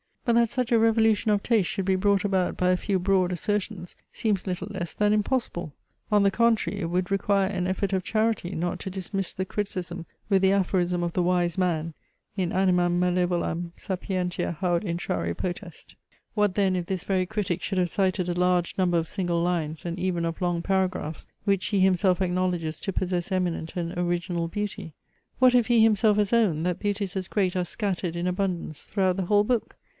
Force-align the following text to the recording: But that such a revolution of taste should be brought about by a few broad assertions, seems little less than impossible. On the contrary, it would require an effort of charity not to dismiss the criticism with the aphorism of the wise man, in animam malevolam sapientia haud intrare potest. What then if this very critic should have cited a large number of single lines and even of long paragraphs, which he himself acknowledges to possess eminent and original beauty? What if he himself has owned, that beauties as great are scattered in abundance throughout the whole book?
But 0.25 0.33
that 0.35 0.49
such 0.49 0.71
a 0.71 0.79
revolution 0.79 1.29
of 1.29 1.43
taste 1.43 1.69
should 1.69 1.85
be 1.85 1.95
brought 1.97 2.23
about 2.23 2.55
by 2.57 2.69
a 2.69 2.77
few 2.77 2.97
broad 2.97 3.31
assertions, 3.31 3.95
seems 4.13 4.47
little 4.47 4.67
less 4.71 4.93
than 4.93 5.13
impossible. 5.13 5.73
On 6.11 6.23
the 6.23 6.31
contrary, 6.31 6.79
it 6.79 6.85
would 6.85 7.11
require 7.11 7.47
an 7.47 7.67
effort 7.67 7.93
of 7.93 8.03
charity 8.03 8.51
not 8.51 8.79
to 8.79 8.89
dismiss 8.89 9.33
the 9.33 9.45
criticism 9.45 10.05
with 10.29 10.41
the 10.41 10.53
aphorism 10.53 11.03
of 11.03 11.13
the 11.13 11.21
wise 11.21 11.57
man, 11.57 11.93
in 12.35 12.51
animam 12.51 12.97
malevolam 12.99 13.73
sapientia 13.75 14.53
haud 14.53 14.83
intrare 14.83 15.35
potest. 15.37 15.95
What 16.33 16.55
then 16.55 16.75
if 16.75 16.85
this 16.87 17.03
very 17.03 17.27
critic 17.27 17.61
should 17.61 17.77
have 17.77 17.89
cited 17.89 18.29
a 18.29 18.39
large 18.39 18.75
number 18.77 18.97
of 18.97 19.07
single 19.09 19.41
lines 19.43 19.85
and 19.85 19.99
even 19.99 20.23
of 20.25 20.41
long 20.41 20.61
paragraphs, 20.63 21.27
which 21.43 21.67
he 21.67 21.79
himself 21.81 22.21
acknowledges 22.21 22.79
to 22.81 22.93
possess 22.93 23.31
eminent 23.31 23.73
and 23.75 23.91
original 23.97 24.47
beauty? 24.47 24.93
What 25.39 25.53
if 25.53 25.67
he 25.67 25.83
himself 25.83 26.17
has 26.17 26.33
owned, 26.33 26.65
that 26.65 26.79
beauties 26.79 27.15
as 27.15 27.27
great 27.27 27.55
are 27.55 27.65
scattered 27.65 28.15
in 28.15 28.25
abundance 28.25 28.83
throughout 28.83 29.17
the 29.17 29.25
whole 29.25 29.43
book? 29.43 29.75